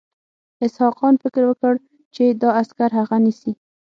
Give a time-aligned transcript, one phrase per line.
[0.65, 1.73] اسحق خان فکر وکړ
[2.15, 3.51] چې دا عسکر هغه نیسي.